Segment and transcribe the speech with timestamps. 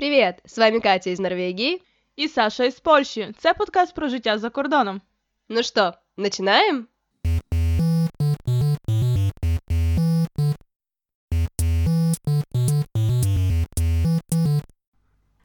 [0.00, 0.34] Привіт!
[0.44, 1.82] З вами Катя із Норвегії.
[2.16, 3.34] І Саша із Польщі.
[3.38, 5.00] Це подкаст про життя за кордоном.
[5.48, 6.84] Ну що, починаємо?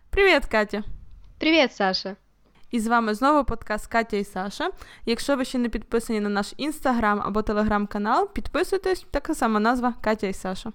[0.10, 0.83] Привіт, Катя.
[1.40, 2.15] Привіт, Саша.
[2.72, 4.69] І з вами знову подкаст Катя і Саша.
[5.06, 10.28] Якщо ви ще не підписані на наш інстаграм або телеграм-канал, підписуйтесь, така сама назва Катя
[10.28, 10.72] і Саша.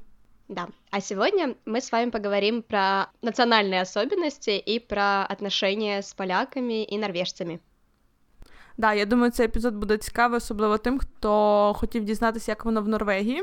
[0.50, 0.66] Да.
[0.90, 6.98] А сегодня мы с вами поговорим про национальные особенности и про отношения с поляками і
[6.98, 7.58] норвежцями.
[8.76, 12.88] Да, я думаю, цей епізод буде цікавий, особливо тим, хто хотів дізнатися, як воно в
[12.88, 13.42] Норвегії.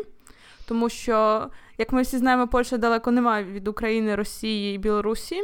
[0.68, 1.48] Тому що,
[1.78, 5.44] як ми всі знаємо, Польща далеко немає від України, Росії і Білорусі,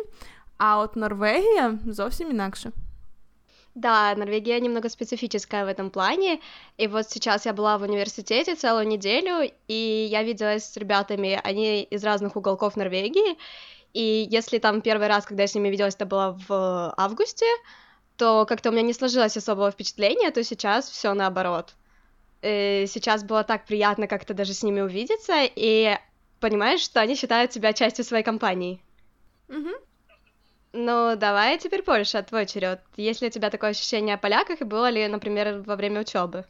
[0.57, 2.71] а от Норвегія зовсім інакше.
[3.75, 6.39] Да, Норвегия немного специфическая в этом плане.
[6.77, 11.81] И вот сейчас я была в университете целую неделю, и я виделась с ребятами, они
[11.83, 13.37] из разных уголков Норвегии.
[13.93, 17.45] И если там первый раз, когда я с ними виделась, это было в августе,
[18.17, 21.73] то как-то у меня не сложилось особого впечатления, то сейчас все наоборот.
[22.43, 25.97] И сейчас было так приятно как-то даже с ними увидеться, и
[26.39, 28.81] понимаешь, что они считают себя частью своей компании.
[29.49, 29.69] Угу.
[30.73, 32.81] Ну, давай теперь Польша, твой черед.
[32.97, 36.45] Есть ли у тебя такое ощущение о поляках, и было ли, например, во время учебы?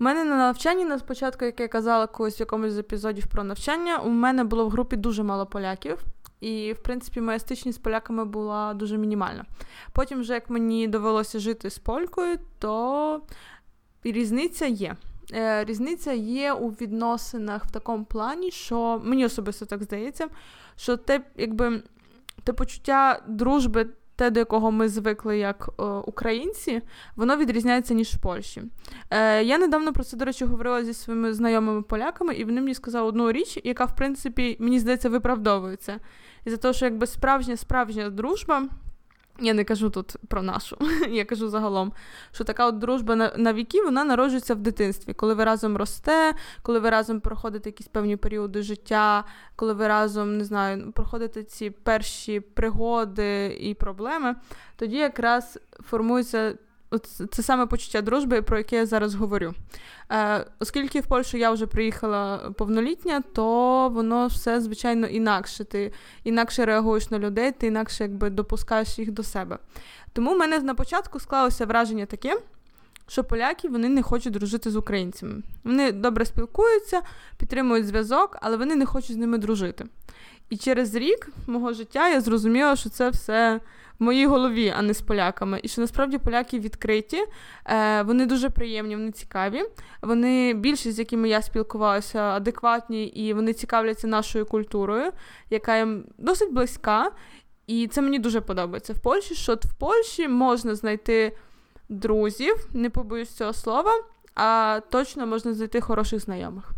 [0.00, 3.44] У мене на навчанні на спочатку, як я казала колись в якомусь з епізодів про
[3.44, 5.98] навчання, у мене було в групі дуже мало поляків,
[6.40, 9.44] і, в принципі, моя стичність з поляками була дуже мінімальна.
[9.92, 13.22] Потім, вже як мені довелося жити з полькою, то
[14.04, 14.96] різниця є.
[15.32, 20.28] Е, різниця є у відносинах в такому плані, що мені особисто так здається,
[20.76, 21.82] що те, якби
[22.48, 26.82] те почуття дружби, те, до якого ми звикли як е, українці,
[27.16, 28.62] воно відрізняється ніж в Польщі.
[29.10, 32.74] Е, Я недавно про це, до речі, говорила зі своїми знайомими поляками, і вони мені
[32.74, 36.00] сказали одну річ, яка, в принципі, мені здається, виправдовується.
[36.44, 38.62] І за те, що якби справжня справжня дружба.
[39.40, 41.92] Я не кажу тут про нашу, я кажу загалом,
[42.32, 46.34] що така от дружба на, на віки вона народжується в дитинстві, коли ви разом росте,
[46.62, 49.24] коли ви разом проходите якісь певні періоди життя,
[49.56, 54.36] коли ви разом не знаю, проходите ці перші пригоди і проблеми,
[54.76, 56.54] тоді якраз формується
[57.30, 59.54] це саме почуття дружби, про яке я зараз говорю.
[60.10, 65.64] Е, Оскільки в Польщу я вже приїхала повнолітня, то воно все, звичайно, інакше.
[65.64, 65.92] Ти
[66.24, 69.58] інакше реагуєш на людей, ти інакше якби допускаєш їх до себе.
[70.12, 72.40] Тому в мене на початку склалося враження таке,
[73.08, 75.42] що поляки вони не хочуть дружити з українцями.
[75.64, 77.00] Вони добре спілкуються,
[77.36, 79.84] підтримують зв'язок, але вони не хочуть з ними дружити.
[80.50, 83.60] І через рік мого життя я зрозуміла, що це все
[83.98, 85.60] в моїй голові, а не з поляками.
[85.62, 87.24] І що насправді поляки відкриті,
[87.66, 89.64] е, вони дуже приємні, вони цікаві.
[90.02, 95.12] Вони більшість, з якими я спілкувалася, адекватні і вони цікавляться нашою культурою,
[95.50, 97.10] яка їм досить близька.
[97.66, 99.34] І це мені дуже подобається в Польщі.
[99.34, 101.36] Що в Польщі можна знайти
[101.88, 103.92] друзів, не побоюсь цього слова,
[104.34, 106.70] а точно можна знайти хороших знайомих.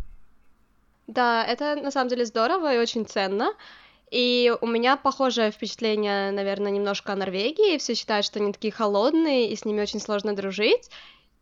[1.07, 3.53] Да, это на самом деле здорово и очень ценно.
[4.11, 7.77] И у меня похожее впечатление, наверное, немножко о Норвегии.
[7.77, 10.89] Все считают, что они такие холодные, и с ними очень сложно дружить.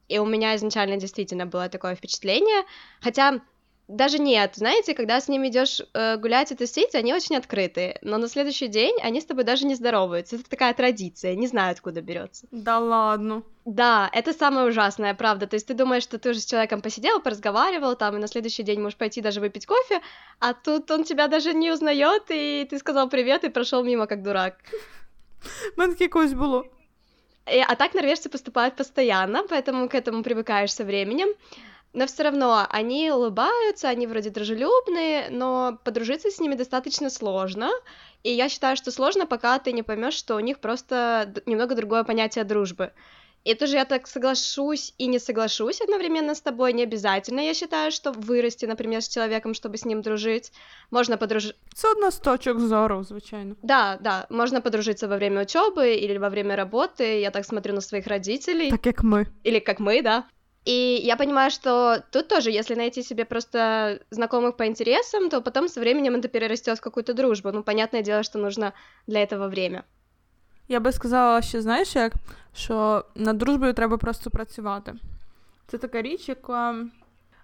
[0.08, 2.64] И у меня изначально действительно было такое впечатление.
[3.02, 3.42] Хотя
[3.90, 8.18] даже нет, знаете, когда с ними идешь э, гулять и тусить, они очень открытые, но
[8.18, 10.36] на следующий день они с тобой даже не здороваются.
[10.36, 12.46] Это такая традиция, не знаю, откуда берется.
[12.52, 13.42] Да ладно.
[13.66, 15.48] Да, это самое ужасное, правда.
[15.48, 18.64] То есть ты думаешь, что ты уже с человеком посидел, поразговаривал, там, и на следующий
[18.64, 20.02] день можешь пойти даже выпить кофе,
[20.40, 24.22] а тут он тебя даже не узнает, и ты сказал привет и прошел мимо как
[24.22, 24.56] дурак.
[25.78, 26.66] Мене якось було.
[27.68, 31.30] А так норвежцы поступают постоянно, поэтому к этому привыкаешь со временем.
[31.94, 37.70] Но все равно они улыбаются, они вроде дружелюбные, но подружиться с ними достаточно сложно.
[38.24, 42.04] И я считаю, что сложно, пока ты не поймешь, что у них просто немного другое
[42.04, 42.92] понятие дружбы.
[43.46, 47.92] И тоже я так соглашусь и не соглашусь одновременно с тобой, не обязательно, я считаю,
[47.92, 50.52] что вырасти, например, с человеком, чтобы с ним дружить.
[50.92, 51.60] Можно подружиться...
[51.74, 53.56] Це одна з точок зору, звичайно.
[53.64, 57.82] Да, да, можно подружиться во время учебы или во время работы, я так смотрю на
[57.82, 58.70] своих родителей.
[58.70, 59.28] Так как мы.
[59.46, 60.24] Или как мы, да.
[60.65, 65.69] И я понимаю, что тут тоже, если найти себе просто знакомых по интересам, то потом
[65.69, 67.53] со временем это перерастет в какую-то дружбу.
[67.53, 68.73] Ну, понятное дело, что нужно
[69.07, 69.83] для этого время.
[70.69, 72.13] Я би сказала, що знаєш, як
[72.55, 74.95] що над дружбою треба просто працювати.
[75.67, 76.87] Це така річ, яка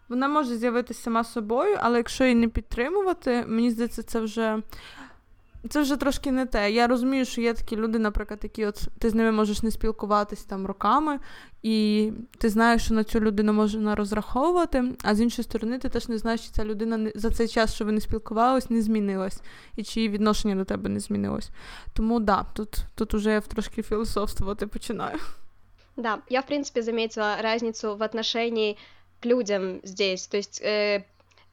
[0.08, 4.62] вона може з'явитися сама собою, але якщо її не підтримувати, мені здається, це вже
[5.69, 6.71] це вже трошки не те.
[6.71, 10.43] Я розумію, що є такі люди, наприклад, які от ти з ними можеш не спілкуватись
[10.43, 11.19] там роками,
[11.63, 16.07] і ти знаєш, що на цю людину можна розраховувати, а з іншої сторони, ти теж
[16.07, 19.41] не знаєш, чи ця людина за цей час, що ви не спілкувались, не змінилась,
[19.75, 21.49] і чи її відношення до тебе не змінилось.
[21.93, 25.17] Тому да, тут тут уже я трошки філософствувати починаю.
[25.97, 28.77] Да, я, в принципе, заметила разницу в отношении
[29.21, 30.27] к людям здесь.
[30.27, 31.03] То есть э,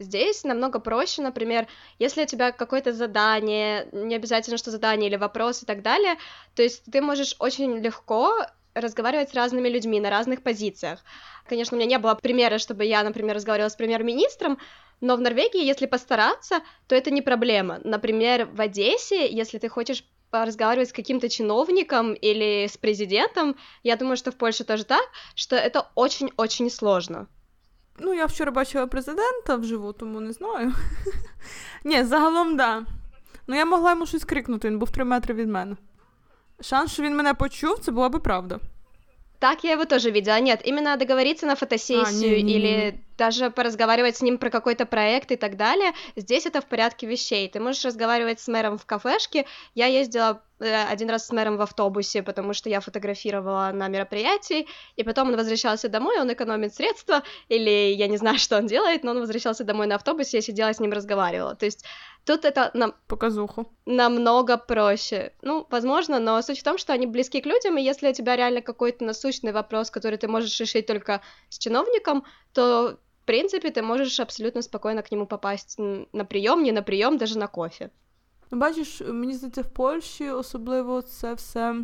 [0.02, 1.68] Здесь намного проще, например,
[1.98, 6.16] если у тебя какое-то задание, не обязательно, что задание или вопрос и так далее,
[6.54, 8.34] то есть ты можешь очень легко
[8.74, 11.04] разговаривать с разными людьми на разных позициях.
[11.46, 14.58] Конечно, у меня не было примера, чтобы я, например, разговаривала с премьер-министром,
[15.00, 17.80] но в Норвегии, если постараться, то это не проблема.
[17.84, 24.16] Например, в Одессе, если ты хочешь разговаривать с каким-то чиновником или с президентом, я думаю,
[24.16, 25.04] что в Польше тоже так,
[25.34, 27.28] что это очень-очень сложно.
[27.98, 30.72] Ну, я вчора бачила президента вживу, тому не знаю.
[31.84, 32.86] Ні, загалом, да.
[33.46, 35.76] Ну, я могла йому щось крикнути, він був три метри від мене.
[36.60, 38.60] Шанс, що він мене почув, це була би правда.
[39.38, 40.40] Так я его тоже видела.
[40.40, 42.92] Нет, именно договориться на фотосессию а, не, не, или не.
[43.16, 47.48] Даже поразговаривать с ним про какой-то проект и так далее, здесь это в порядке вещей.
[47.48, 49.46] Ты можешь разговаривать с мэром в кафешке.
[49.74, 54.66] Я ездила э, один раз с мэром в автобусе, потому что я фотографировала на мероприятии,
[54.96, 59.04] и потом он возвращался домой, он экономит средства, или я не знаю, что он делает,
[59.04, 61.54] но он возвращался домой на автобусе, я сидела с ним разговаривала.
[61.54, 61.84] То есть
[62.24, 62.94] Тут это нам...
[63.08, 63.72] Показуху.
[63.84, 65.32] Намного проще.
[65.42, 68.36] Ну, возможно, но суть в том, что они близки к людям, и если у тебя
[68.36, 73.82] реально какой-то насущный вопрос, который ты можешь решить только с чиновником, то, в принципе, ты
[73.82, 75.78] можешь абсолютно спокойно к нему попасть
[76.12, 77.90] на прийом, не на прийом, даже на кофе.
[78.50, 81.76] Ну, бачиш, мені здається, в Польщі особливо це все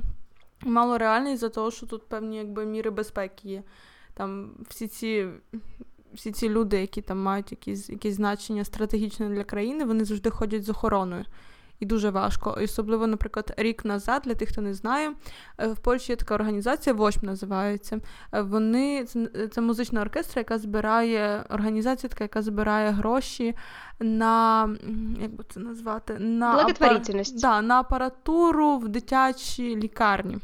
[0.61, 3.62] мало реально із-за того, що тут певні якби міри безпеки є.
[4.15, 5.29] Там всі ці
[6.12, 10.65] всі ці люди, які там мають якісь якісь значення стратегічне для країни, вони завжди ходять
[10.65, 11.25] з охороною.
[11.80, 12.58] І дуже важко.
[12.60, 15.12] І особливо, наприклад, рік назад, для тих, хто не знає,
[15.58, 18.00] е, в Польщі є така організація, Вошм називається.
[18.32, 23.54] Е, вони це, це музична оркестра, яка збирає організація, така, яка збирає гроші
[24.00, 24.69] на
[25.20, 27.02] як би це назвати, на апар...
[27.34, 30.38] да, на апаратуру в дитячій лікарні.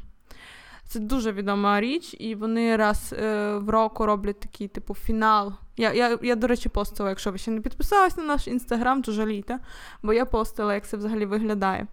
[0.85, 5.53] Це дуже відома річ, і вони раз е, в року роблять такий, типу, фінал.
[5.77, 9.13] Я, я, я, до речі, постила, якщо ви ще не підписалися на наш інстаграм, то
[9.13, 9.59] жалійте,
[10.03, 11.87] бо я постила, як це взагалі виглядає.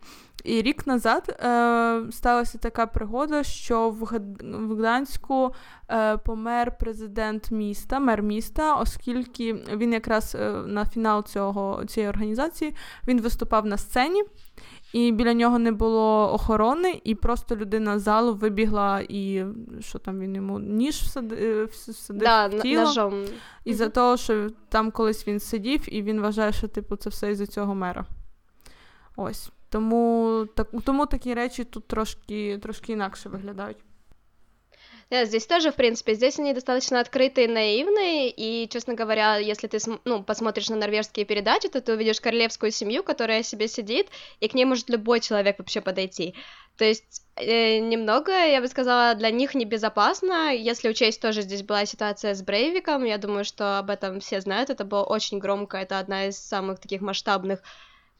[0.43, 5.53] І рік назад е, сталася така пригода, що в, в Гданську
[5.89, 12.75] е, помер президент міста, мер міста, оскільки він якраз е, на фінал цього, цієї організації
[13.07, 14.23] він виступав на сцені
[14.93, 19.45] і біля нього не було охорони, і просто людина з залу вибігла, і
[19.79, 22.83] що там він йому ніж всадив, всадив да, в тіло.
[22.83, 23.23] Ножом.
[23.65, 27.31] І за того, що там колись він сидів, і він вважає, що типу це все
[27.31, 28.05] із-за цього мера.
[29.15, 29.51] Ось.
[29.69, 33.77] Тому так, тому такі речі тут трошки, трошки інакше виглядають.
[35.11, 39.77] Да, здесь тоже, в принципе, здесь они достаточно открытые, наивные, и, честно говоря, если ты
[40.05, 44.07] ну, посмотришь на норвежские передачи, то ты увидишь королевскую семью, которая себе сидит,
[44.39, 46.33] и к ней может любой человек вообще подойти.
[46.77, 51.85] То есть э, немного, я бы сказала, для них небезопасно, если учесть тоже здесь была
[51.85, 55.99] ситуация с Брейвиком, я думаю, что об этом все знают, это было очень громко, это
[55.99, 57.59] одна из самых таких масштабных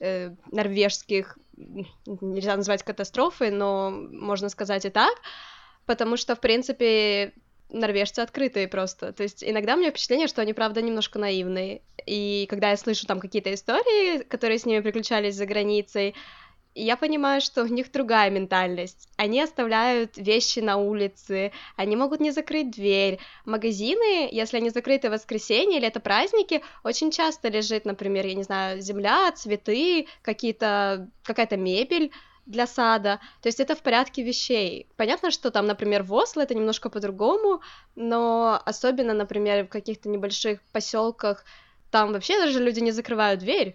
[0.02, 5.16] э, норвежских, нельзя назвать катастрофой, но можно сказать и так,
[5.92, 7.34] потому что, в принципе,
[7.70, 9.12] норвежцы открытые просто.
[9.12, 11.82] То есть иногда у меня впечатление, что они, правда, немножко наивные.
[12.06, 16.16] И когда я слышу там какие-то истории, которые с ними приключались за границей,
[16.76, 19.10] я понимаю, что у них другая ментальность.
[19.18, 23.20] Они оставляют вещи на улице, они могут не закрыть дверь.
[23.44, 28.44] Магазины, если они закрыты в воскресенье или это праздники, очень часто лежит, например, я не
[28.44, 32.14] знаю, земля, цветы, какие-то, какая-то мебель
[32.51, 33.21] для сада.
[33.41, 34.87] То есть это в порядке вещей.
[34.97, 37.61] Понятно, что там, например, в Осло это немножко по-другому,
[37.97, 41.45] но особенно, например, в каких-то небольших поселках,
[41.91, 43.75] там вообще даже люди не закривають дверь.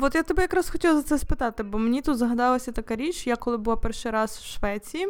[0.00, 3.36] От я тебе якраз хотіла за це спитати, бо мені тут згадалася така річ, я
[3.36, 5.08] коли була перший раз в Швеції,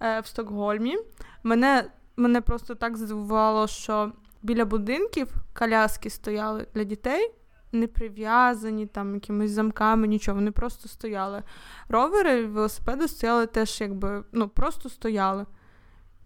[0.00, 0.96] е, в Стокгольмі,
[1.42, 7.30] мене мене просто так здивувало, що біля будинків коляски стояли для дітей,
[7.75, 10.35] не прив'язані там якимись замками, нічого.
[10.35, 11.43] Вони просто стояли.
[11.89, 15.45] Ровери, велосипеди стояли теж, якби ну, просто стояли.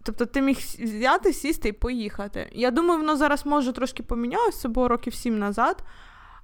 [0.02, 2.50] Тобто ти міг взяти, сісти і поїхати.
[2.52, 5.84] Я думаю, воно зараз може трошки помінялося, було років сім назад.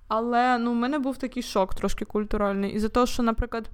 [0.09, 2.73] Але ну, в мене був такий шок трошки культуральний.
[2.73, 3.71] І за те, що, наприклад,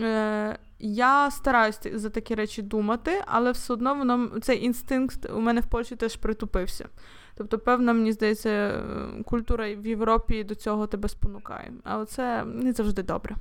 [0.00, 5.60] е- я стараюся за такі речі думати, але все одно воно цей інстинкт у мене
[5.60, 6.88] в Польщі теж притупився.
[7.37, 11.73] Тобто, певна, мені здається, е, культура в Європі до цього тебе спонукає.
[11.83, 13.35] Але це не завжди добре.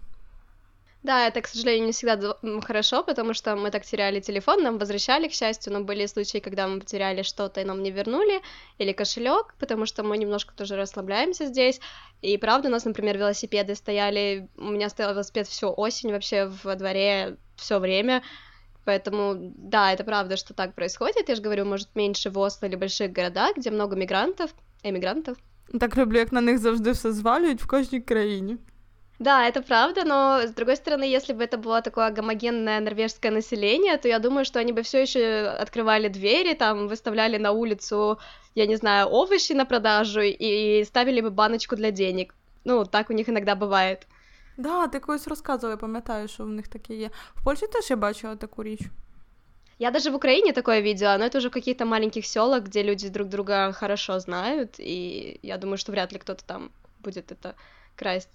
[1.03, 5.29] Да, это, к сожалению, не всегда хорошо, потому что мы так теряли телефон, нам возвращали,
[5.29, 8.43] к счастью, но были случаи, когда мы потеряли что-то и нам не вернули,
[8.79, 11.81] или кошелек, потому что мы немножко тоже расслабляемся здесь.
[12.21, 16.75] И правда, у нас, например, велосипеды стояли, у меня стоял велосипед всю осень вообще во
[16.75, 18.23] дворе все время,
[18.85, 21.29] Поэтому, да, это правда, что так происходит.
[21.29, 24.51] Я же говорю, может, меньше в Осло или больших городах, где много мигрантов,
[24.83, 25.37] эмигрантов.
[25.81, 28.57] Так люблю, як на них завжди все звалюють в кожній країні.
[29.19, 33.97] Да, это правда, но с другой стороны, если бы это было такое гомогенное норвежское население,
[33.99, 38.19] то я думаю, что они бы все еще открывали двери, там выставляли на улицу,
[38.55, 42.35] я не знаю, овощи на продажу и ставили бы баночку для денег.
[42.65, 44.07] Ну, так у них иногда бывает.
[44.58, 47.10] Да, ти колись розказувала, я пам'ятаю, що в них таке є.
[47.36, 48.82] В Польщі теж я бачила таку річ.
[49.80, 53.10] Я даже в Украине такое видела, но это уже в каких-то маленьких селах, где люди
[53.10, 56.70] друг друга хорошо знают, и я думаю, что вряд ли кто-то там
[57.00, 57.54] будет это
[57.96, 58.30] красть.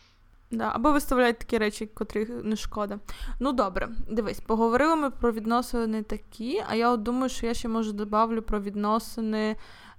[0.51, 2.99] Да, Або виставляють такі речі, котрих не шкода.
[3.41, 7.69] Ну добре, дивись, поговорили ми про відносини такі, а я от думаю, що я ще
[7.69, 9.57] може добавлю про відносини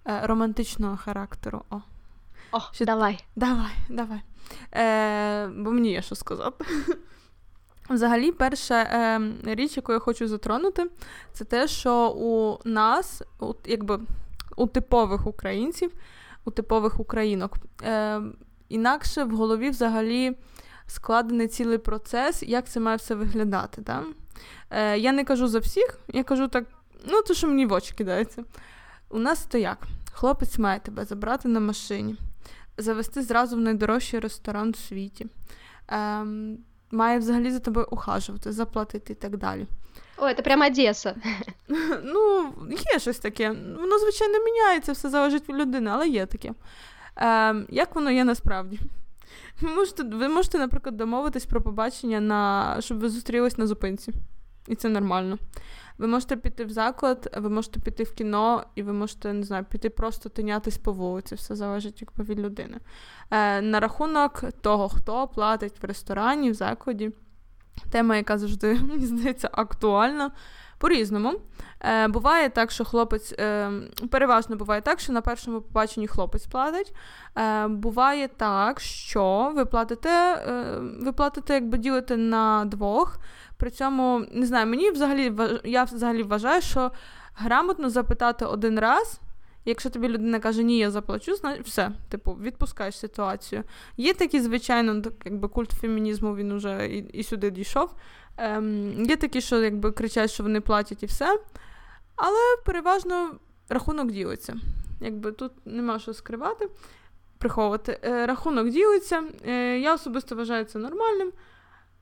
[0.07, 1.61] е, романтичного характеру.
[1.69, 1.81] О,
[2.51, 2.85] О ще...
[2.85, 3.19] давай.
[3.35, 4.21] Давай, давай.
[4.73, 6.65] Е, Бо мені є що сказати.
[7.89, 10.89] Взагалі, перша е, річ, яку я хочу затронути,
[11.33, 13.99] це те, що у нас, у, якби
[14.55, 15.91] у типових українців,
[16.45, 18.21] у типових українок, е,
[18.69, 20.37] інакше в голові взагалі
[20.87, 23.81] складений цілий процес, як це має все виглядати.
[23.81, 24.03] Да?
[24.69, 26.65] Е, Я не кажу за всіх, я кажу так,
[27.07, 28.43] ну то, що мені в очі кидається.
[29.09, 29.77] У нас то як?
[30.11, 32.15] Хлопець має тебе забрати на машині,
[32.81, 35.27] завести зразу в найдорожчий ресторан у світі.
[35.91, 36.25] Е,
[36.91, 39.67] Має взагалі за тобою ухажувати, заплатити і так далі.
[40.17, 41.15] О, це прямо Одеса.
[42.03, 42.53] Ну,
[42.93, 43.49] є щось таке.
[43.79, 46.53] Воно, звичайно, міняється, все залежить від людини, але є таке.
[47.17, 48.79] Е, Як воно є насправді?
[49.61, 54.13] Ви можете, ви можете, наприклад, домовитись про побачення, на, щоб ви зустрілись на зупинці.
[54.67, 55.37] І це нормально.
[55.97, 59.65] Ви можете піти в заклад, ви можете піти в кіно, і ви можете, не знаю,
[59.69, 62.77] піти просто тинятись по вулиці, все залежить якби від людини.
[63.31, 67.11] Е, На рахунок того, хто платить в ресторані, в закладі,
[67.89, 70.31] тема, яка завжди, мені здається, актуальна.
[70.79, 71.33] По-різному.
[71.81, 73.71] Е, Буває так, що хлопець е,
[74.11, 76.93] переважно буває так, що на першому побаченні хлопець платить.
[77.37, 83.17] Е, Буває так, що ви платите, е, ви платите, якби ділите на двох.
[83.57, 85.33] При цьому, не знаю, мені взагалі
[85.63, 86.91] я взагалі вважаю, що
[87.35, 89.19] грамотно запитати один раз.
[89.69, 93.63] Якщо тобі людина каже, ні, я заплачу, значить все, типу, відпускаєш ситуацію.
[93.97, 97.89] Є такі, звичайно, якби культ фемінізму він уже і, і сюди дійшов.
[98.37, 101.39] Ем, Є такі, що якби кричать, що вони платять і все.
[102.15, 103.31] Але переважно
[103.69, 104.55] рахунок ділиться.
[105.01, 106.69] Якби тут нема що скривати,
[107.37, 107.99] приховувати.
[108.03, 109.23] Е, Рахунок ділиться.
[109.47, 111.31] Е, Я особисто вважаю це нормальним.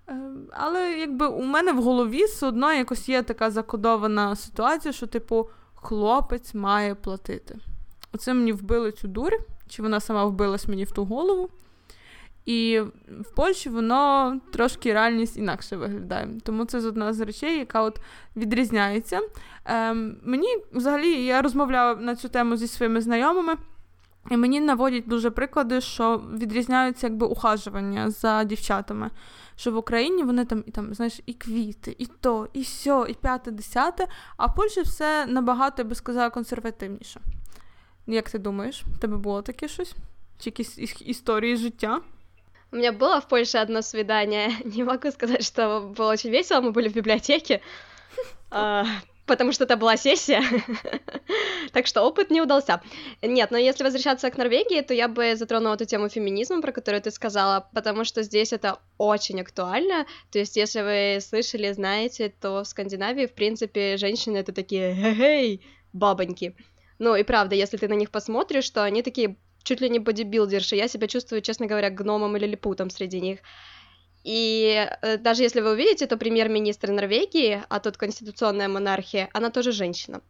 [0.10, 5.08] Е, але якби у мене в голові все одно якось є така закодована ситуація, що,
[5.08, 5.50] типу,
[5.82, 7.58] хлопець має платити.
[8.14, 11.50] Оце мені вбили цю дурь, чи вона сама вбилась мені в ту голову.
[12.46, 12.80] І
[13.22, 16.30] в Польщі воно трошки реальність інакше виглядає.
[16.44, 18.00] Тому це з одна з речей, яка от
[18.36, 19.22] відрізняється.
[19.66, 23.56] Ем, Мені взагалі я розмовляла на цю тему зі своїми знайомими,
[24.31, 29.11] і мені наводять дуже приклади, що відрізняються якби ухажування за дівчатами.
[29.57, 33.15] Що в Україні вони там і там, знаєш, і квіти, і то, і сьо, і
[33.15, 37.21] п'яте, десяте, а в Польщі все набагато, я би сказала, консервативніше.
[38.07, 39.95] Як ти думаєш, в тебе було таке щось?
[40.39, 42.01] Чи якісь історії життя?
[42.73, 44.51] У меня было в Польше одно свидание.
[44.65, 46.61] Не могу сказать, что было очень весело.
[46.61, 47.61] Мы были в библиотеке,
[48.51, 48.85] а,
[49.28, 50.42] потому что это была сессия.
[51.74, 52.82] так что опыт не удался.
[53.22, 57.02] Нет, но если возвращаться к Норвегии, то я бы затронула эту тему феминизма, про которую
[57.02, 60.06] ты сказала, потому что здесь это очень актуально.
[60.32, 65.62] То есть, если вы слышали, знаете, то в Скандинавии, в принципе, женщины это такие «Эй,
[65.94, 66.56] бабоньки».
[67.00, 70.76] Ну и правда, если ты на них посмотришь, то они такие чуть ли не бодибилдерши.
[70.76, 73.40] Я себя чувствую, честно говоря, гномом или липутом среди них.
[74.28, 79.72] И э, даже если вы увидите, то премьер-министр Норвегии, а тут конституционная монархия, она тоже
[79.72, 80.22] женщина.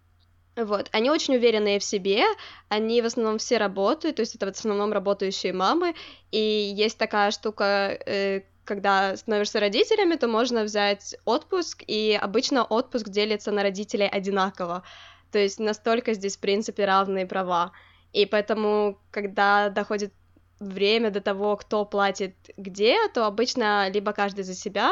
[0.56, 2.24] Вот, они очень уверенные в себе,
[2.70, 5.96] они в основном все работают, то есть это в основном работающие мамы,
[6.30, 6.38] и
[6.78, 13.52] есть такая штука, э, когда становишься родителями, то можно взять отпуск, и обычно отпуск делится
[13.52, 14.84] на родителей одинаково,
[15.32, 17.72] то есть настолько здесь, в принципе, равные права.
[18.14, 20.14] И поэтому, когда доходит
[20.60, 24.92] время до того, кто платит где, то обычно либо каждый за себя,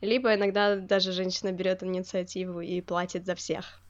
[0.00, 3.80] либо иногда даже женщина берет инициативу и платит за всех.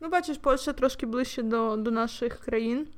[0.00, 2.88] Ну, бачиш, Польща трошки ближче до до наших країн,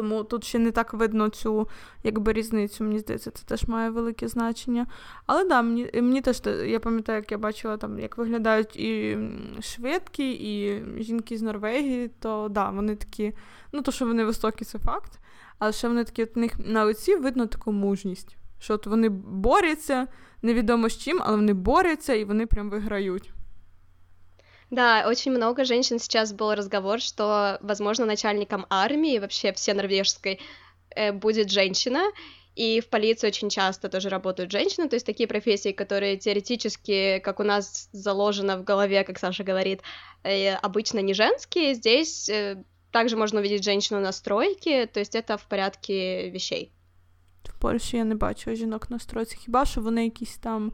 [0.00, 1.68] Тому тут ще не так видно цю
[2.02, 4.86] якби різницю, мені здається, це теж має велике значення.
[5.26, 9.18] Але да, мені мені теж я пам'ятаю, як я бачила там, як виглядають і
[9.60, 13.32] шведки, і жінки з Норвегії, то да, вони такі,
[13.72, 15.18] ну то, що вони високі, це факт.
[15.58, 18.36] Але ще вони такі от них на лиці видно таку мужність.
[18.58, 20.06] Що от вони борються,
[20.42, 23.32] невідомо з чим, але вони борються і вони прям виграють.
[24.70, 30.38] Да, очень много женщин сейчас был разговор, что, возможно, начальником армии, вообще все норвежской,
[30.94, 32.02] э, будет женщина,
[32.54, 37.40] и в полиции очень часто тоже работают женщины, то есть такие профессии, которые теоретически, как
[37.40, 39.82] у нас заложено в голове, как Саша говорит,
[40.22, 42.62] э, обычно не женские, здесь э,
[42.92, 46.72] также можно увидеть женщину на стройке, то есть это в порядке вещей.
[47.59, 50.71] В Польщі я не бачу жінок на стройці, хіба що вони якісь там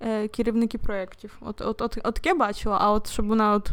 [0.00, 1.36] е, керівники проєктів.
[1.40, 3.70] От, от, от, от таке бачила, а от щоб вона от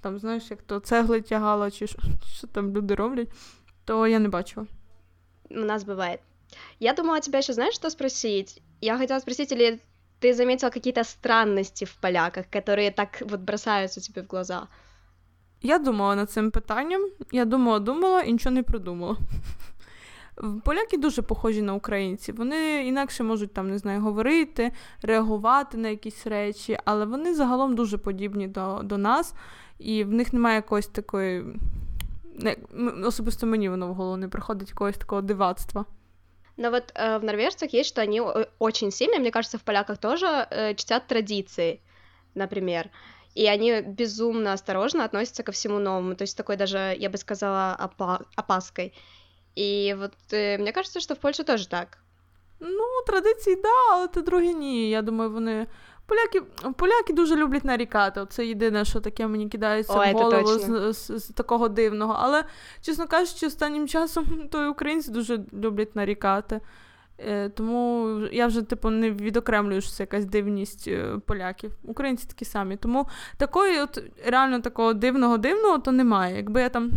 [0.00, 1.98] там, знаєш, як то цегли тягала, чи що,
[2.34, 3.28] що там люди роблять,
[3.84, 4.66] то я не бачила.
[5.50, 6.18] У нас бывает.
[6.78, 8.62] Я думала тебя еще, знаешь, что спросить?
[8.80, 9.80] Я хотела спросить, или
[10.20, 14.68] ты заметила какие-то странности в поляках, которые так вот бросаются тебе в глаза?
[15.62, 17.10] Я думала над цим питанням.
[17.32, 19.16] Я думала, думала і нічого не придумала.
[20.64, 22.36] Поляки дуже похожі на українців.
[22.36, 27.98] Вони інакше можуть там, не знаю, говорити, реагувати на якісь речі, але вони загалом дуже
[27.98, 29.34] подібні до до нас,
[29.78, 31.44] і в них немає якоїсь такої.
[32.34, 32.56] Не,
[33.04, 35.84] особисто мені воно в голову не приходить якогось такого дивацтва.
[36.56, 38.20] Но вот э, в норвежцах есть, что они
[38.58, 41.80] очень сильно, мне кажется, в поляках тоже э, чтят традиции,
[42.34, 42.90] например.
[43.34, 46.14] И они безумно осторожно относятся ко всему новому.
[46.16, 48.92] То есть такой даже, я бы сказала, опа- опаской.
[49.55, 51.97] І от е, мені кажеться, що в Польщі теж так.
[52.59, 54.89] Ну, традиції, да, але це друге ні.
[54.89, 55.67] Я думаю, вони.
[56.07, 56.41] Поляки
[56.77, 58.25] поляки дуже люблять нарікати.
[58.29, 62.15] Це єдине, що таке мені кидається Ой, в голову з, з, з такого дивного.
[62.19, 62.43] Але,
[62.81, 66.61] чесно кажучи, останнім часом то й українці дуже люблять нарікати.
[67.17, 71.71] Е, тому я вже типу не відокремлюю, що це якась дивність е, поляків.
[71.83, 72.75] Українці такі самі.
[72.75, 73.07] Тому
[73.37, 76.35] такої, от реально такого дивного дивного то немає.
[76.35, 76.91] Якби я там.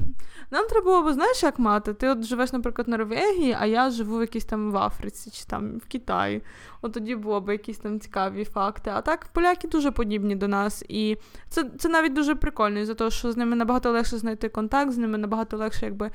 [0.50, 1.94] Нам треба було б, знаєш, як мати?
[1.94, 5.44] Ти от живеш, наприклад, в Норвегії, а я живу в якійсь там в Африці чи
[5.44, 6.42] там в Китаї.
[6.82, 8.90] От тоді було б якісь там цікаві факти.
[8.94, 10.84] А так поляки дуже подібні до нас.
[10.88, 11.16] І
[11.48, 14.98] це це навіть дуже прикольно, за того, що з ними набагато легше знайти контакт, з
[14.98, 16.10] ними набагато легше, якби.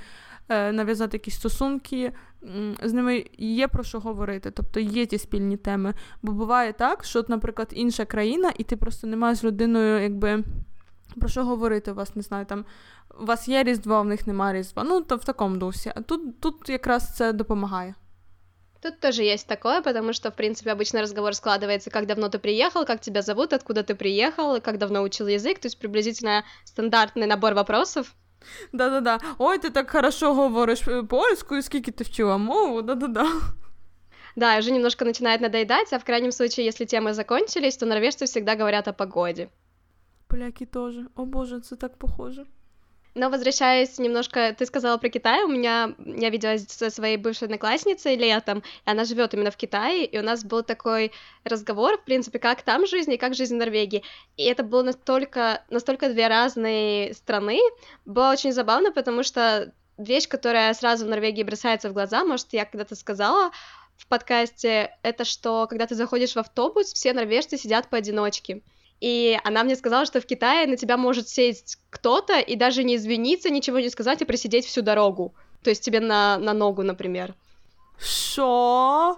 [0.51, 2.13] Е, нав'язати якісь стосунки,
[2.83, 5.95] з ними є про що говорити, тобто є ті спільні теми.
[6.23, 10.45] Бо буває так, що, наприклад, інша країна, і ти просто не маєш з людиною, якби.
[11.21, 12.65] Про що говорити у вас, не знаю, там
[13.21, 14.85] у вас є Різдво, в них немає Різдва.
[14.85, 15.93] Ну, то в такому дусі.
[15.95, 17.95] А тут, тут якраз це допомагає.
[18.81, 22.85] Тут тоже есть такое, потому что, в принципе, обычно разговор складывается, как давно ты приехал,
[22.85, 27.55] как тебя зовут, откуда ты приехал, как давно учил язык, то есть приблизительно стандартный набор
[27.55, 28.15] вопросов.
[28.72, 29.20] Да-да-да.
[29.38, 33.28] Ой, ти так хорошо говориш э, польською, скільки ти вчила мову, да-да-да.
[34.36, 38.56] Да, уже немножко начинает надоедать, а в крайнем случае, если темы закончились, то норвежцы всегда
[38.56, 39.50] говорят о погоде.
[40.28, 41.08] Поляки тоже.
[41.16, 42.46] О боже, это так похоже.
[43.16, 48.16] Но возвращаясь немножко, ты сказала про Китай, у меня, я виделась со своей бывшей одноклассницей
[48.16, 51.12] летом, и она живет именно в Китае, и у нас был такой
[51.44, 54.04] разговор, в принципе, как там жизнь и как жизнь в Норвегии.
[54.36, 57.60] И это было настолько, настолько две разные страны,
[58.06, 62.66] было очень забавно, потому что вещь, которая сразу в Норвегии бросается в глаза, может, я
[62.66, 63.52] когда-то сказала
[63.96, 68.64] в подкасте, это что, когда ты заходишь в автобус, все норвежцы сидят поодиночке.
[69.04, 72.96] И она мне сказала, что в Китае на тебя может сесть кто-то и даже не
[72.96, 75.34] извиниться, ничего не сказать и просидеть всю дорогу.
[75.62, 77.34] То есть тебе на, на ногу, например.
[78.00, 79.18] Шо?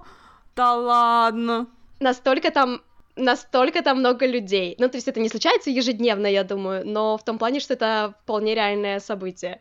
[0.56, 1.68] Да ладно.
[2.00, 2.82] Настолько там
[3.16, 4.76] настолько там много людей.
[4.80, 8.16] Ну, то есть это не случается ежедневно, я думаю, но в том плане, что это
[8.24, 9.60] вполне реальное событие.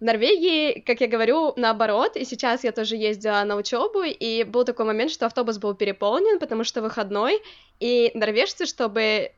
[0.00, 4.64] В Норвегии, как я говорю, наоборот, и сейчас я тоже ездила на учебу, и был
[4.64, 7.42] такой момент, что автобус был переполнен, потому что выходной,
[7.80, 9.32] и норвежцы, чтобы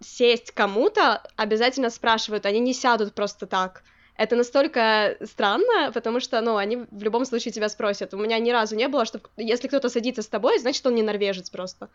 [0.00, 3.82] сесть кому-то, обязательно спрашивают, они не сядут просто так.
[4.18, 8.12] Это настолько странно, потому что, ну, они в любом случае тебя спросят.
[8.12, 11.02] У меня ни разу не было, что если кто-то садится с тобой, значит, он не
[11.02, 11.88] норвежец просто.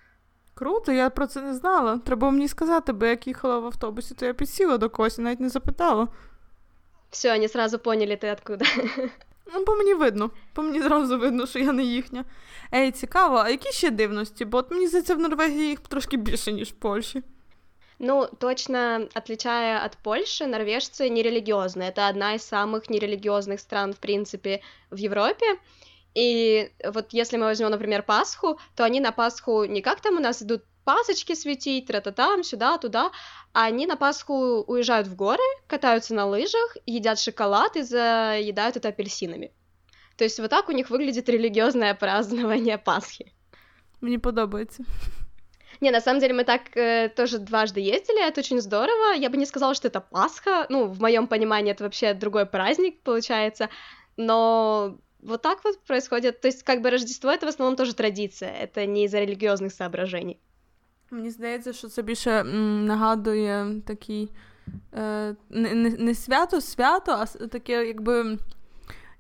[0.56, 2.00] Круто, я про це не знала.
[2.06, 5.40] Треба мені сказати, бо як їхала в автобусі, то я підсіла до когось і навіть
[5.40, 6.08] не запитала.
[7.12, 8.66] Все, они сразу поняли, ти откуда.
[9.54, 12.26] Ну, по мені видно, по мені зразу видно, що я не їхня.
[12.74, 14.46] Ей, цікаво, а які ще дивності?
[14.46, 17.24] Бо от мені здається, в Норвегії їх трошки більше, ніж в Польщі.
[18.00, 21.90] Ну, точно отличая от Польши, норвежцы нерелигиозные.
[21.90, 25.46] Это одна из самых нерелигиозных стран, в принципе, в Европе.
[26.14, 30.20] И вот если мы возьмем, например, Пасху, то они на Пасху не как там у
[30.20, 33.11] нас идут пасочки светить, тра-та-там, сюда, туда.
[33.53, 38.89] А они на Пасху уезжают в горы, катаются на лыжах, едят шоколад и заедают это
[38.89, 39.53] апельсинами.
[40.17, 43.33] То есть вот так у них выглядит религиозное празднование Пасхи.
[44.01, 44.85] Мне подобается.
[45.81, 49.15] Не, на самом деле мы так э, тоже дважды ездили, это очень здорово.
[49.15, 53.03] Я бы не сказала, что это Пасха, ну, в моем понимании это вообще другой праздник
[53.03, 53.69] получается,
[54.17, 56.41] но вот так вот происходит.
[56.41, 60.41] То есть как бы Рождество это в основном тоже традиция, это не из-за религиозных соображений.
[61.12, 64.30] Мені здається, що це більше м, нагадує такий
[64.94, 68.38] е, не, не свято-свято, а таке, якби,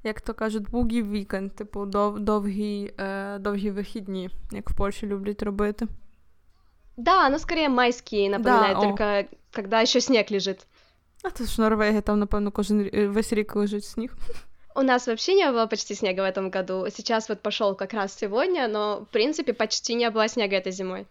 [0.03, 5.43] як то кажуть, бугі вікенд, типу дов, довгі, е, довгі вихідні, як в Польщі люблять
[5.43, 5.88] робити.
[6.97, 9.23] Да, оно скорее майские напоминает, да, только о.
[9.56, 10.65] когда еще снег лежит.
[11.23, 14.13] А то ж Норвегия, там, напевно, кожен весь рік лежить сніг.
[14.75, 16.88] У нас вообще не было почти снега в этом году.
[16.89, 21.06] Сейчас вот пошел как раз сегодня, но в принципе почти не было снега этой зимой.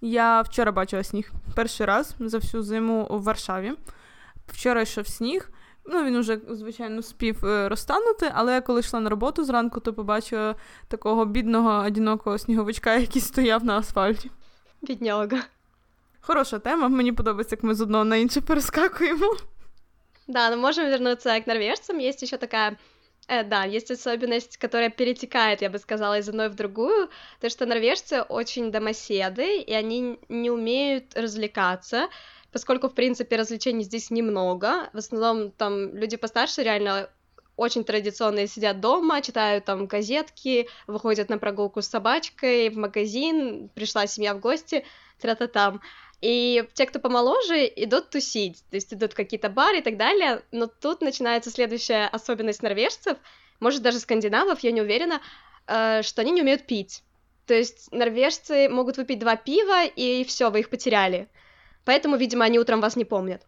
[0.00, 3.72] Я вчора бачила сніг перший раз за всю зиму у Варшаві.
[4.46, 5.50] Вчора йшов сніг.
[5.90, 9.94] Ну, він уже, звичайно, спів е, розтанути, але я коли йшла на роботу зранку, то
[9.94, 10.54] побачила
[10.88, 14.30] такого бідного одинокого сніговичка, який стояв на асфальті.
[14.82, 15.42] Бідняга.
[16.20, 19.36] Хороша тема, мені подобається, як ми з одного на інше перескакуємо.
[20.28, 21.98] Да, но можем вернуться к норвежцам.
[21.98, 22.76] Есть еще такая
[23.28, 27.10] Э, да, есть особенность, которая перетекает, я бы сказала, из одной в другую,
[27.40, 32.08] то что норвежцы очень домоседы, и они не умеют развлекаться,
[32.52, 34.88] поскольку, в принципе, развлечений здесь немного.
[34.94, 37.10] В основном там люди постарше реально
[37.56, 44.06] очень традиционные сидят дома, читают там газетки, выходят на прогулку с собачкой, в магазин, пришла
[44.06, 44.86] семья в гости,
[45.20, 45.82] тра-та-там.
[46.20, 50.66] И те, кто помоложе, идут тусить, то есть идут какие-то бары и так далее, но
[50.66, 53.18] тут начинается следующая особенность норвежцев,
[53.60, 55.20] может даже скандинавов, я не уверена,
[55.66, 57.02] э, что они не умеют пить.
[57.46, 61.28] То есть норвежцы могут выпить два пива, и все, вы их потеряли.
[61.84, 63.42] Поэтому, видимо, они утром вас не помнят.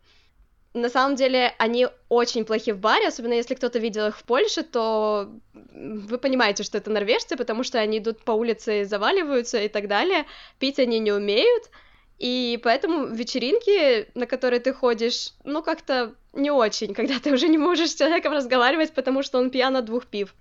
[0.73, 4.63] На самом деле, они очень плохи в баре, особенно если кто-то видел их в Польше,
[4.63, 9.89] то вы понимаете, что это норвежцы, потому что они идут по улице, заваливаются и так
[9.89, 10.27] далее.
[10.61, 11.71] Пить они не умеют,
[12.20, 17.58] и поэтому вечеринки, на которые ты ходишь, ну, как-то не очень, когда ты уже не
[17.58, 20.34] можешь с человеком разговаривать, потому что он пьян от двух пив.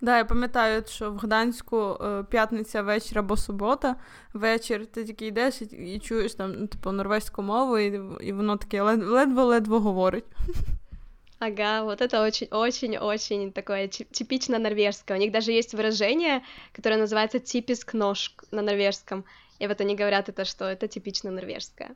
[0.00, 1.98] Да, я пам'ятаю, що в Гданську
[2.30, 3.96] п'ятниця вечір або субота,
[4.32, 8.56] вечір ти тільки йдеш і, і чуєш там, ну, типу, норвезьку мову, і, і воно
[8.56, 10.24] таке ледве-ледве говорить.
[11.39, 15.17] Ага, вот это очень-очень-очень такое типично норвежское.
[15.17, 19.23] У них даже есть выражение, которое называется типиск нож на норвежском.
[19.57, 21.95] И вот они говорят это, что это типично норвежское.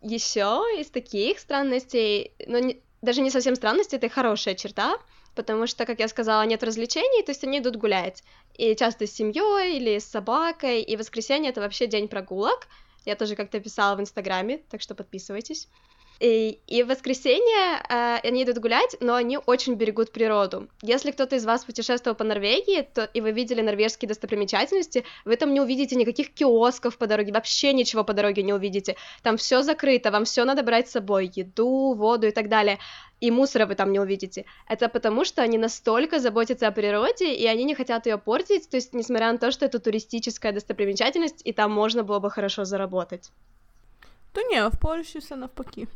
[0.00, 4.96] Еще из таких странностей, ну, не, даже не совсем странности, это хорошая черта,
[5.34, 8.22] потому что, как я сказала, нет развлечений, то есть они идут гулять.
[8.54, 12.66] И часто с семьей или с собакой, и воскресенье это вообще день прогулок.
[13.04, 15.68] Я тоже как-то писала в Инстаграме, так что подписывайтесь.
[16.20, 20.68] И, и в воскресенье э, они идут гулять, но они очень берегут природу.
[20.82, 25.54] Если кто-то из вас путешествовал по Норвегии, то и вы видели норвежские достопримечательности, вы там
[25.54, 28.96] не увидите никаких киосков по дороге, вообще ничего по дороге не увидите.
[29.22, 32.78] Там все закрыто, вам все надо брать с собой, еду, воду и так далее.
[33.20, 34.44] И мусора вы там не увидите.
[34.68, 38.76] Это потому, что они настолько заботятся о природе, и они не хотят ее портить, то
[38.76, 43.30] есть, несмотря на то, что это туристическая достопримечательность, и там можно было бы хорошо заработать.
[44.38, 45.88] То не, в Польше все навпаки.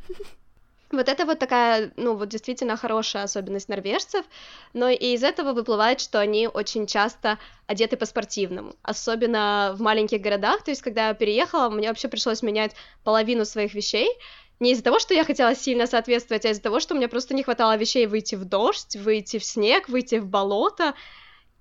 [0.90, 4.26] Вот это вот такая, ну, вот действительно хорошая особенность норвежцев,
[4.72, 10.64] но и из этого выплывает, что они очень часто одеты по-спортивному, особенно в маленьких городах,
[10.64, 12.74] то есть когда я переехала, мне вообще пришлось менять
[13.04, 14.10] половину своих вещей,
[14.58, 17.44] не из-за того, что я хотела сильно соответствовать, а из-за того, что мне просто не
[17.44, 20.94] хватало вещей выйти в дождь, выйти в снег, выйти в болото,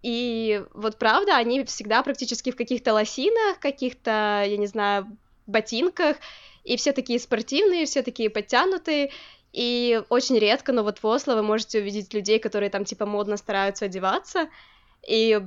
[0.02, 5.16] и вот правда, они всегда практически в каких-то лосинах, каких-то, я не знаю,
[5.48, 6.18] ботинках,
[6.64, 9.12] и все такие спортивные, все такие подтянутые,
[9.54, 13.38] и очень редко, но вот в Осло вы можете увидеть людей, которые там типа модно
[13.38, 14.50] стараются одеваться,
[15.08, 15.42] и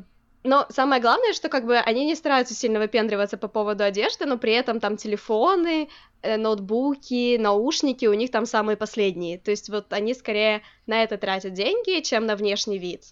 [0.46, 4.36] но самое главное, что как бы они не стараются сильно выпендриваться по поводу одежды, но
[4.36, 5.88] при этом там телефоны,
[6.20, 9.38] э, ноутбуки, наушники у них там самые последние.
[9.38, 13.04] То есть вот они скорее на это тратят деньги, чем на внешний вид.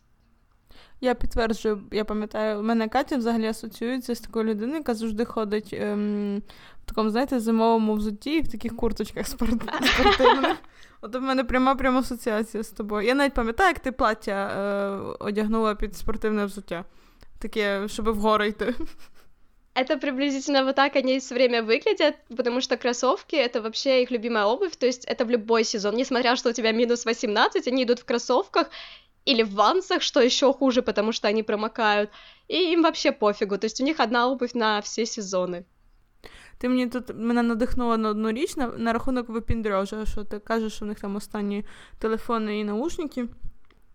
[1.02, 5.70] Я підтверджую, я пам'ятаю, у мене Катя взагалі асоціюється з такою людиною, яка завжди ходить
[5.74, 6.42] ем,
[6.84, 10.58] в такому, знаєте, зимовому взутті і в таких курточках спортивних.
[11.02, 13.08] От у мене пряма пряма асоціація з тобою.
[13.08, 16.86] Я навіть пам'ятаю, як ти плаття е, одягнула під спортивне взуття.
[17.40, 18.76] Таке, щоб вгору йти.
[19.78, 24.46] Это приблизительно вот так они все время выглядят, потому что кроссовки — это вообще их любимая
[24.46, 25.96] обувь, то есть это в любой сезон.
[25.96, 28.72] Несмотря, что у тебя минус 18, они идут в кроссовках,
[29.25, 32.11] или в вансах, что еще хуже, потому что они промокают.
[32.49, 33.59] И им вообще пофигу.
[33.59, 35.65] То есть у них одна обувь на все сезоны.
[36.59, 40.73] Ти мені тут мене надихнула на одну річ на, на рахунок випіндрежа, що ти кажеш,
[40.73, 41.65] що в них там останні
[41.99, 43.29] телефони і наушники.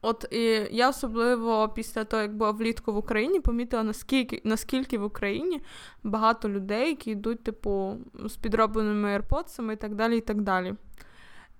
[0.02, 5.04] От і я особливо після того, як була влітку в Україні, помітила, наскільки наскільки в
[5.04, 5.62] Україні
[6.04, 10.18] багато людей, які йдуть, типу, з підробленими AirPods і так далі.
[10.18, 10.74] І так далі.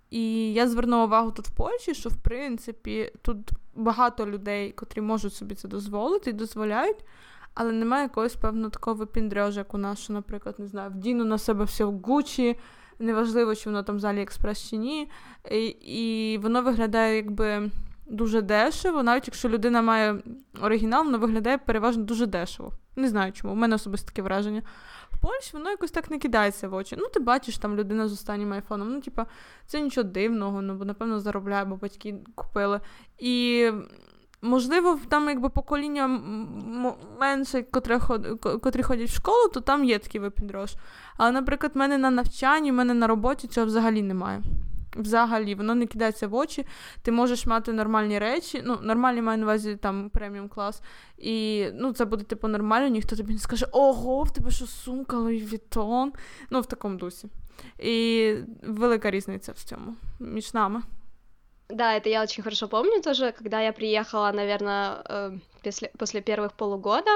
[0.10, 5.34] І я звернула увагу тут в Польщі, що в принципі тут багато людей, котрі можуть
[5.34, 7.06] собі це дозволити і дозволяють,
[7.54, 11.38] але немає якогось певного такого випіндрежа, як у нас, що, наприклад, не знаю, вдіну на
[11.38, 12.60] себе все в Гучі,
[13.00, 15.10] неважливо, чи воно там з Аліекспрес чи ні.
[15.52, 17.72] І, і воно виглядає якби
[18.06, 20.22] дуже дешево, навіть якщо людина має
[20.62, 22.72] оригінал, воно виглядає переважно дуже дешево.
[22.96, 24.62] Не знаю чому, у мене особисто таке враження.
[25.12, 26.96] В Польщі воно якось так не кидається в очі.
[27.00, 28.92] Ну, ти бачиш там людина з останнім айфоном.
[28.92, 29.26] Ну, типа,
[29.66, 32.80] це нічого дивного, ну бо напевно заробляє, бо батьки купили.
[33.18, 33.72] І.
[34.42, 36.08] Можливо, там якби покоління
[37.20, 37.98] менше, котрі,
[38.42, 40.76] котрі ходять в школу, то там є такий випідрош.
[41.18, 44.44] Але, наприклад, в мене на навчанні, в мене на роботі цього взагалі немає
[44.97, 46.67] Взагалі, воно не кидається в очі.
[47.03, 48.63] Ти можеш мати нормальні речі.
[48.65, 50.83] Ну, нормальні маю на увазі там преміум клас.
[51.19, 55.17] І ну, це буде типу нормально, ніхто тобі не скаже, ого, в тебе що сумка,
[55.17, 56.11] Louis Vuitton.
[56.51, 57.29] Ну, в такому дусі.
[57.79, 60.83] І велика різниця в цьому між нами.
[61.69, 66.53] Да, это я очень хорошо помню тоже, когда я приехала, наверное, э, после, после первых
[66.53, 67.11] полугода,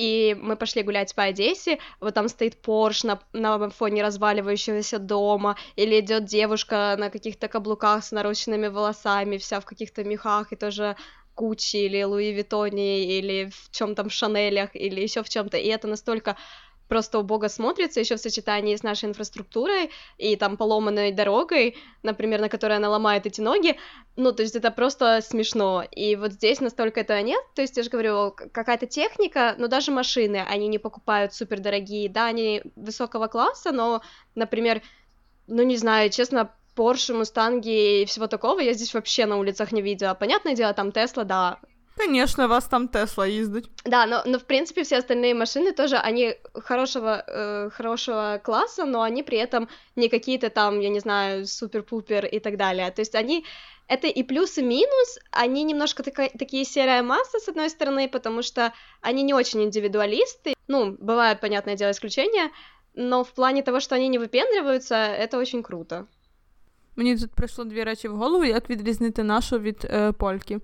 [0.00, 5.56] и мы пошли гулять по Одессе, вот там стоит Порш на, на фоне разваливающегося дома,
[5.76, 10.96] или идет девушка на каких-то каблуках с нарощенными волосами, вся в каких-то мехах, и тоже
[11.36, 15.86] Гуччи или Луи Виттоне, или в чем там Шанелях, или еще в чем-то, и это
[15.86, 16.36] настолько
[16.90, 22.48] просто убого смотрится еще в сочетании с нашей инфраструктурой и там поломанной дорогой, например, на
[22.48, 23.76] которой она ломает эти ноги,
[24.16, 27.84] ну, то есть это просто смешно, и вот здесь настолько этого нет, то есть я
[27.84, 33.28] же говорю, какая-то техника, но даже машины, они не покупают супер дорогие, да, они высокого
[33.28, 34.02] класса, но,
[34.34, 34.82] например,
[35.46, 39.82] ну, не знаю, честно, Porsche, Мустанги и всего такого я здесь вообще на улицах не
[39.82, 40.14] видела.
[40.14, 41.58] Понятное дело, там Тесла, да,
[41.99, 43.69] Конечно, вас там Тесла ездить.
[43.85, 49.01] Да, но, но в принципе все остальные машины тоже, они хорошего, э, хорошего класса, но
[49.01, 52.91] они при этом не какие-то там, я не знаю, супер-пупер и так далее.
[52.91, 53.45] То есть они
[53.87, 58.41] это и плюс, и минус, они немножко така- такие серая масса, с одной стороны, потому
[58.41, 62.51] что они не очень индивидуалисты, ну, бывают, понятное дело, исключения,
[62.95, 66.07] но в плане того, что они не выпендриваются, это очень круто.
[66.95, 70.59] Мені тут прийшло дві речі в голову, як відрізнити нашу від е, польки.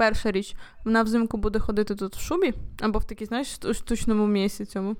[0.00, 4.64] Перша річ, вона взимку буде ходити тут в шубі, або в такій, знаєш, штучному місці
[4.64, 4.96] цьому.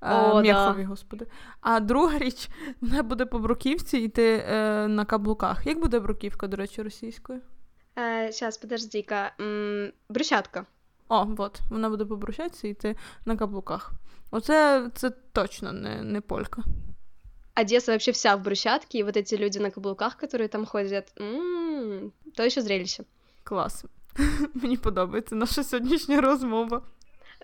[0.00, 0.88] О, М'яхові, да.
[0.88, 1.26] господи.
[1.60, 2.48] А друга річ,
[2.80, 5.66] вона буде по бруківці йти е, на каблуках.
[5.66, 7.40] Як буде бруківка, до речі, російською?
[7.98, 9.32] Е, Зараз, подожди-ка.
[9.40, 10.66] М- брусчатка.
[11.08, 13.92] О, от, вона буде по брусчатці йти на каблуках.
[14.30, 16.62] Оце це точно не не полька.
[17.60, 22.12] Одесса вообще вся в брусчатке, и вот эти люди на каблуках, которые там ходят, м-м,
[22.36, 23.04] то еще зрелище.
[23.44, 23.84] Клас.
[24.54, 26.82] Мені подобається наша сьогоднішня розмова.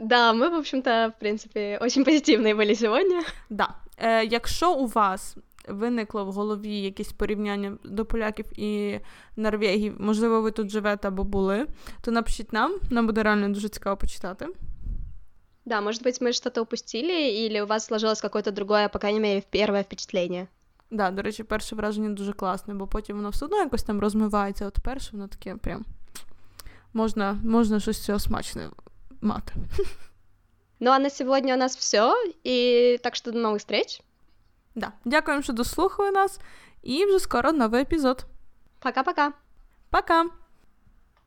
[0.00, 3.20] Да, ми, в общем-то, в принципі, очень позитивні були сьогодні.
[3.50, 3.74] Да.
[3.98, 5.36] Е, Якщо у вас
[5.68, 9.00] виникло в голові якесь порівняння до поляків і
[9.36, 11.66] Норвегії, можливо, ви тут живете або були,
[12.00, 14.46] то напишіть нам, нам буде реально дуже цікаво почитати.
[15.64, 19.42] Да, может быть, мы что-то упустили, или у вас сложилось какое-то другое, по крайней мере,
[19.50, 20.46] первое впечатление.
[20.90, 24.66] Да, до речі, перше враження дуже класне, бо потім воно все одно якось там розмивається,
[24.66, 25.84] от перше воно таке прям
[26.92, 28.70] можна можна щось цього смачне
[29.20, 29.52] мати.
[30.80, 32.14] Ну а на сьогодні у нас все.
[32.44, 34.02] І так що до нових встреч.
[34.74, 34.92] Да.
[35.04, 36.40] Дякуємо, що дослухали нас,
[36.82, 38.24] і вже скоро новий епізод.
[38.80, 39.30] Пока-пока.
[39.90, 40.24] Пока!